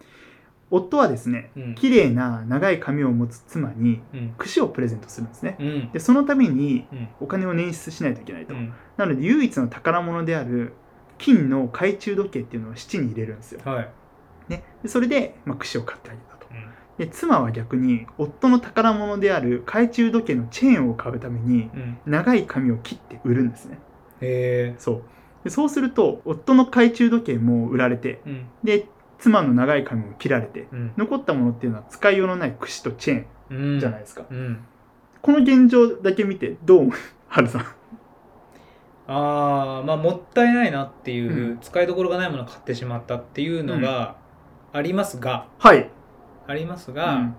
[0.70, 1.74] 夫はですねうん。
[1.74, 4.34] 綺麗な長い髪を持つ妻にうん。
[4.38, 5.56] 櫛をプレゼントするんですね。
[5.60, 5.92] うん。
[5.92, 7.08] でそのためにうん。
[7.20, 8.72] お金を捻出しないといけないと、うん。
[8.96, 10.72] なので唯一の宝物である
[11.16, 13.90] 金の懐中時計っていうのを七に入れるんですよ、はい。
[14.48, 16.33] ね、でそれで、まあ、櫛を買ってあげた
[16.98, 21.98] で妻は逆に夫の宝物である懐中時計のチェーンを買うためにうん。
[22.06, 23.78] 長い髪を切って売るんですね。
[24.20, 25.02] へえそう。
[25.44, 28.46] でそうすると夫の懐中時計も売られてうん。
[28.62, 28.86] で
[29.18, 30.92] 妻の長い髪も切られてうん。
[30.96, 33.76] 残ったものっていうのは使いようのない櫛とチェーうん。
[33.78, 34.64] ンじゃないですか、うん。
[35.20, 36.92] この現状だけ見てどう思う？
[37.48, 37.62] さん。
[39.06, 41.58] ああまあもったいないなっていう、うん。
[41.60, 44.16] 使いどころがないものを買ってしまったっていうのが
[44.72, 45.90] ありますが、はい、
[46.46, 47.36] ありますうが、ん。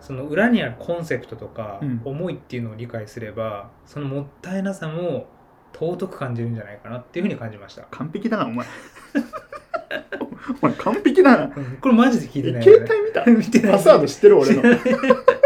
[0.00, 2.00] その裏にあるコンセプトとか、うん。
[2.04, 5.26] 思いっていうのを理解すればそのもったいなさも
[5.72, 8.66] 尊く感じるんじゃないかなっていうふうに感じました、完璧だなお前。
[10.62, 11.44] お前完璧だな。
[11.54, 11.78] うん。
[11.80, 13.24] これマジで聞いてない携帯見た？
[13.30, 13.72] 見てない。
[13.72, 14.62] パスワード知ってる俺の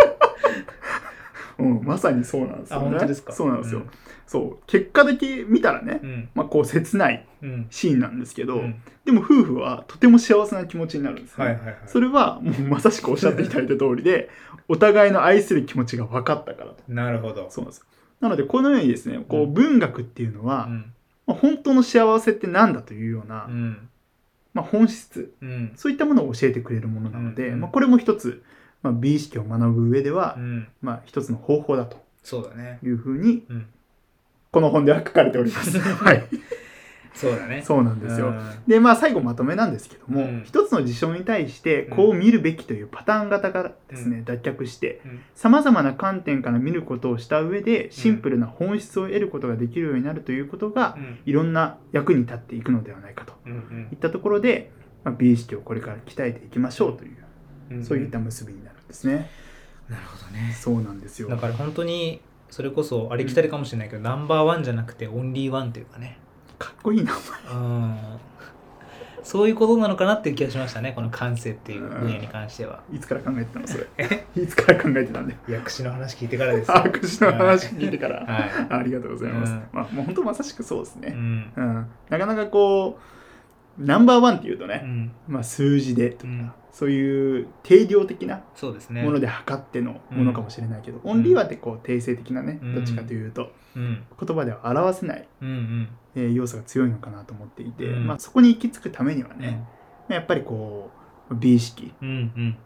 [1.63, 2.87] うん、まさにそうなんですよ、ね。
[2.87, 3.33] あ本当ですか？
[3.33, 3.81] そうなんですよ。
[3.81, 3.91] うん。
[4.27, 4.59] そう。
[4.67, 6.29] 結果だけ見たらね、うん。
[6.35, 7.67] まあこう切ないうん。
[7.71, 8.83] シーンなんですけど、うん。
[9.05, 11.45] でも夫婦はとても幸せな気持ちになるんですね。
[11.45, 11.77] はいはいはい。
[11.87, 14.31] それはもうまさしくおっしゃっていただいた通りで、
[14.69, 16.77] お互いの愛する気持ちが分かったからと。
[16.89, 17.49] なるほど。
[17.51, 17.85] そうなんです。
[18.21, 19.55] なので、このようにですね、こううん。
[19.55, 20.93] 文学っていうのは、うん。
[21.27, 23.89] まあ本当の幸せって何だというような、うん。
[24.55, 25.73] まあ、本質、うん。
[25.77, 27.61] そういったものを教えてくれるものなので、うん。
[27.61, 28.43] まあ、これも一つ、
[28.83, 30.69] まあ、美意識を学ぶ上では、うん。
[30.81, 32.03] まあ、一つの方法だと。
[32.23, 32.79] そうだね。
[32.83, 33.67] いうふうにうん。
[34.51, 35.79] この本では書かれております。
[35.81, 36.25] はい、
[37.15, 37.63] そうだね。
[37.65, 38.29] そうなんですよ。
[38.29, 38.41] うん。
[38.67, 40.43] で、まあ最後まとめなんですけども、うん。
[40.45, 45.21] 一つの事象に対してこう見るべきというパターン型からですね、脱却して、うん。
[45.35, 51.19] 様々な観点から見ることをした上で、シンプルな本質を得ることができるようになるということが、うん。
[51.25, 53.89] いろんな役に立っていくのではないかとうんうん。
[53.91, 54.71] いったところで、
[55.05, 57.15] まあ、美意識をこれから鍛えていきましょうという、う
[57.79, 58.72] んそういった結びになる。
[58.72, 59.31] んですね。
[59.89, 61.29] なるほどねそうなんですよ。
[61.29, 66.19] だから本当にそれこそありきたりかもしれないけど、ナンバーワンじゃなくてオンリーワンというかね
[66.59, 67.57] かっこいいな、お前。
[67.57, 67.97] うん
[69.25, 74.27] そういうことなのかなっていう気がしましたねこの感性っていう分野に関しては、いつから考えてたのそれ？
[74.35, 75.37] いつから考えてたんで。
[75.49, 78.27] 薬師の話聞いてからですよあ、 口の話聞いてから。
[78.27, 79.53] はい、 ありがとうございます。
[79.53, 81.13] うんまあ、もう本当まさしくそうですね。
[81.15, 81.87] うんうん。
[82.11, 82.99] なかなかこ
[83.79, 88.43] う、ナンバーワンっていうとね、うん、まあ数字でとか、うんそういう定量的な
[88.91, 92.75] もので測ってのものかもしれないけど、オンリーワンってこう定性的なね、うん。
[92.75, 94.05] どっちかというと、うん。
[94.19, 95.89] 言葉では表せない、うんうん。
[96.15, 98.07] えー要素が強いのかなと思っていて、うん。
[98.07, 99.41] まあそこに行き着くためにはうん。
[99.41, 99.67] ね、
[100.09, 100.91] やっぱりこ
[101.31, 102.57] う、美意識、うんうん。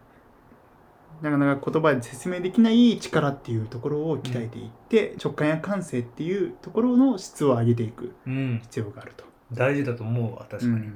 [1.21, 8.61] なかなか言葉で説明できない力っていうところを鍛えていって、直感や感性っていうところの質を上げていくうん。
[8.63, 9.25] 必要があると。
[9.53, 10.89] 大事だと思うわ確かに、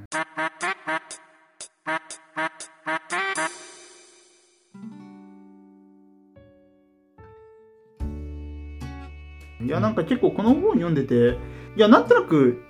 [9.70, 11.38] いやなんか結構この本読んでて
[11.76, 12.60] いやなんとなく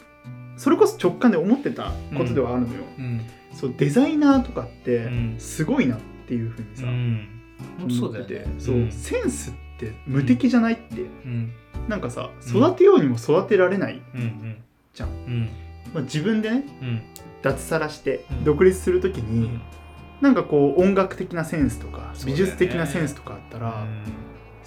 [0.59, 3.23] それこそ直感で思ってたことではあるのよ、うん。
[3.55, 5.37] そうデザイナーとかってうん。
[5.39, 7.29] すごいなっていうふうにさ、うん。
[7.79, 11.53] 本当そうセンスって無敵じゃないって、うん。
[11.89, 12.59] なんかさうん。
[12.59, 14.21] 育てようにも育てられない、うん。
[14.21, 14.57] うん。
[14.93, 15.09] じゃん。
[15.09, 15.49] うん。
[15.95, 17.03] まあ、自分でねうん。
[17.41, 18.45] 脱サラしてうん。
[18.45, 19.61] 独立する時うに、ん。
[20.21, 23.87] なんかこう音楽的なセンスとか美術的なセンスとかあったら、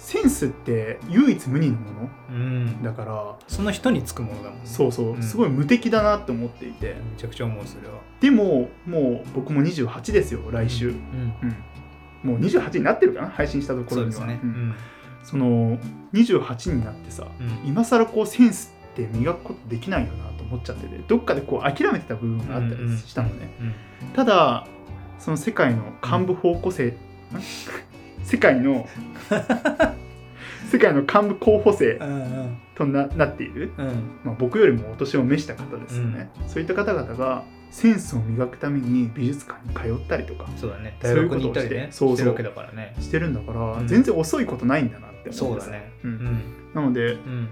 [0.04, 2.66] センスって唯一無二のもうん。
[2.66, 4.66] のだからその人につくものだもんね。
[4.66, 5.22] そうそう、うん。
[5.22, 6.88] すごい無敵だなって思っていて。
[6.88, 7.94] めちゃくちゃ思うそれは。
[8.20, 10.94] でももう僕も28ですよ来週、うん。
[12.22, 12.30] うん。
[12.32, 13.28] もう28になってるかな？
[13.28, 14.12] 配信したところには。
[14.12, 14.40] そうですね。
[14.42, 14.52] ううん。
[14.70, 14.74] ん
[15.22, 15.78] その
[16.12, 17.66] 28になってさうん。
[17.66, 23.48] 今更こうセンスって磨くことできないよなと思っちゃっててどっかでこう諦めてた部分があったりしたのね、
[24.14, 24.66] ただ
[25.18, 26.92] その世界の幹部方向性、ん
[28.24, 28.88] 世界の
[30.70, 32.58] 世界の幹部候補生うんうん。
[32.74, 33.86] とななっている、うん。
[34.24, 40.98] まあ、僕よりもお年を召した方ですよね、そういった方々がセンスを磨くために美術館に通ったりとかそうだね。
[41.00, 42.96] そういうことを大学に行ったりねしてそうそうしてるわけだからね。
[42.98, 43.86] してるんだから、うん。
[43.86, 45.92] 全然遅いことないんだなって思ってさそうだね。
[46.02, 46.14] ううん。
[46.14, 46.40] ん
[46.74, 47.48] なのでうん。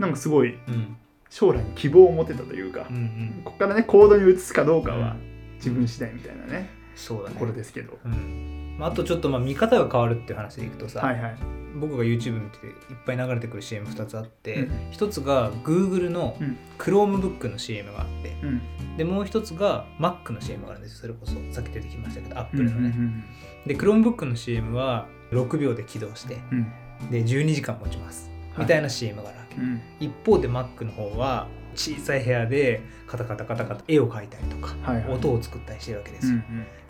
[0.00, 0.96] なんかすごいうん。
[1.30, 3.42] 将来に希望を持てたというか、うんうん。
[3.44, 5.54] ここからね行動に移すかどうかはうん。
[5.56, 7.34] 自分次第みたいなね、そうだね。
[7.34, 11.36] ところですけど、うんまあ、あとちょっとまあ見方が変わるっていう話でいくとさ、はいはい。
[11.76, 12.72] 僕が YouTube 見てていっ
[13.04, 16.56] ぱい流れてくる CM2 つあって、うん一つが Google のうん。
[16.78, 18.96] Chromebook の CM があってうん。
[18.96, 20.98] でもう一つが Mac の CM があるんですよ。
[21.02, 23.24] それこそさっき出てきましたけど Apple のね、うん
[23.66, 27.10] で Chromebook の CM は6秒で起動してうん。
[27.10, 28.30] で12時間持ちます。
[28.54, 28.60] はい。
[28.62, 29.80] みたいな CM があるわけ、うん。
[30.00, 35.14] 一方で Mac の方は小さい部屋でカタカタカタカタ絵を描いたりとか、はいはい。
[35.14, 36.40] 音を作ったりしてるわけでうんすよ、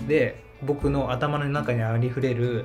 [0.08, 2.64] で僕の頭の中にありふれる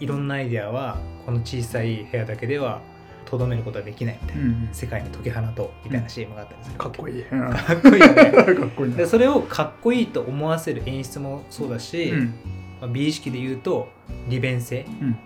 [0.00, 2.80] いろんなアイデアはこの小さい部屋だけでは
[3.24, 4.68] とどめることはできないみたいな、うんうん。
[4.72, 7.22] 世界に解き放とうみたいな CM があったりするかっこいい。
[7.24, 8.14] かっこいいよね。
[8.32, 8.96] かっこいいな。
[8.96, 12.34] でそれをかっこいいと思わせる演出もそうだし、うん。
[12.80, 13.88] まあ、美意識で言うと
[14.28, 15.18] 利便性、うん。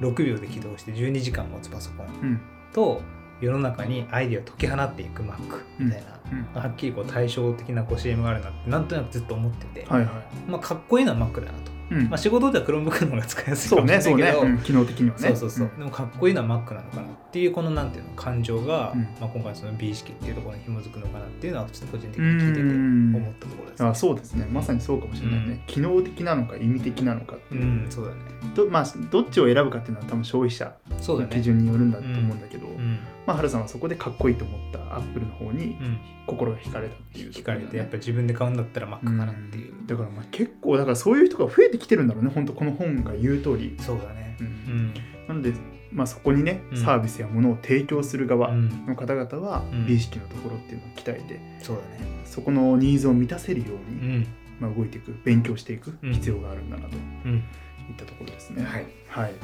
[0.00, 2.40] 6秒で起動して12時間持つパソコンうん。
[2.72, 3.00] と
[3.46, 6.12] 世の中にアイデアを解き放っていく Mac みたいな、うん
[6.54, 10.10] はっきりこう対照的なこう CM があるなってなんとなくずっと思ってて、はいはい。
[10.48, 12.08] まあ、かっこいいのは Mac だなと、うん。
[12.08, 15.28] まあ、仕事では Chromebook の方が使いやすいかそうもしれねそうね、ないけど、うん機能的にはね。
[15.28, 15.78] そうそうそう、ん。
[15.78, 19.02] でもかっこいいのは Mac なのかなっていうこのなんていうの感情が、うん。
[19.02, 23.14] まあ、今回その美意識っていうところに紐づくのかなっていうのはちょっと個人的うに聞いててん。
[23.14, 24.46] 思ったところです、ね、あそうですね。
[24.50, 25.60] まさにそうかもしれないね、うん。
[25.66, 27.58] 機能的なのか意味的なのかってう。
[27.58, 28.16] いう、んそうだね。
[28.54, 31.30] どまあ、どっちを選ぶかっていうのは多分消費者のそうだね。
[31.36, 35.98] 基準によるんだと思うんだけど、うんまあ、春さんはそこでかっこいいと思ったアップルの方にうん。
[36.24, 44.36] 心が惹かれたっていうね、かれてやっぱり自分で買うんだったら Mac かなっていう、だからまあ結構だからそういう人が増えてきてるんだろうね本当この本が言う通り、そうだね。
[44.40, 44.46] うん。
[44.46, 44.94] うん。
[45.28, 45.52] なので、
[45.92, 46.78] まあ、そこにねうん。
[46.78, 48.86] サービスや物を提供する側うん。
[48.86, 49.86] の方々はうん。
[49.86, 52.06] 美意識のところっていうのを鍛えてそうだね。
[52.24, 54.26] そこのニーズを満たせるよううに、ん。
[54.60, 56.94] まあ、動いていく勉強していくうん必要があるんだなと。
[56.94, 57.44] いうん
[57.92, 58.64] ったところですね。
[58.64, 58.86] はい。
[59.08, 59.34] はい、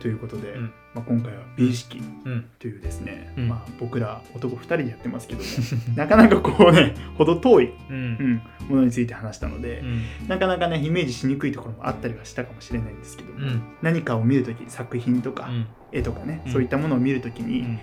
[0.00, 0.72] ということで、うん。
[0.94, 2.48] まあ、今回は美意識うん。
[2.58, 3.48] というですね、うん。
[3.48, 5.46] まあ、僕ら男2人でやってますけども
[5.96, 10.28] なかなかこうね程遠い、ううんん、ものについて話したので、うん。
[10.28, 13.62] なかなかねイメージしにくいところもあったりはしたかもしれないんですけども、うん。
[13.82, 15.66] 何かを見るとき作品とか、うん。
[15.92, 16.52] 絵とかね、うん。
[16.52, 17.78] そういったものを見るときに、うん。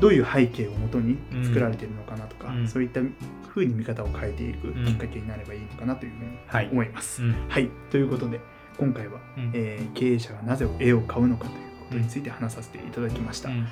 [0.00, 2.68] どういう背景をもとに作られているのかなとか、うん。
[2.68, 3.00] そういった
[3.48, 6.68] 風に見方を変えていくうんきっかけになればいいのかなというふうにはい。
[6.70, 7.22] 思います。
[7.22, 7.34] うん。
[7.48, 8.40] はい、ということで
[8.78, 9.50] 今回は、うん。
[9.54, 13.48] えー経営者がなぜ絵を買うのかということについて話させていただきました。
[13.48, 13.66] うん。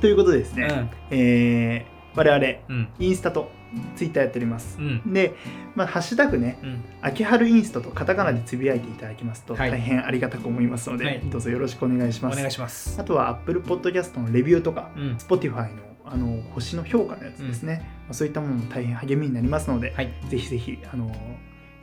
[0.00, 2.88] ということでですね、えー我々うん。
[3.00, 3.50] インスタと
[3.96, 4.78] ツイッターやっております。
[4.78, 5.12] うん。
[5.12, 5.34] で、
[5.74, 6.84] まあ、ハッシュタグね、うん。
[7.02, 9.70] 秋春インストとカタカナでつぶやいていただきますとはい。
[9.72, 11.20] 大変ありがたく思いますので、はい。
[11.24, 12.34] どうぞよろしくお願いします。
[12.34, 13.00] お願いします。
[13.00, 15.16] あとは Apple Podcast のレビューとか、うん。
[15.16, 20.12] Spotify のあの星の評価のやつですね、まあそういったものも大変励みになりますので、はい。
[20.28, 21.10] ぜひぜひあの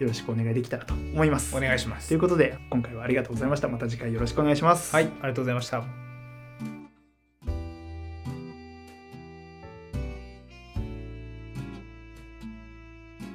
[0.01, 1.55] よろしくお願いできたらと思います。
[1.55, 3.67] お願いしますということで今回はありがとうございました。
[3.67, 4.93] また次回よろしくお願いします。
[4.95, 6.00] はいありがとうございました